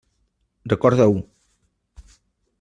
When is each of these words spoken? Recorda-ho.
Recorda-ho. 0.73 1.19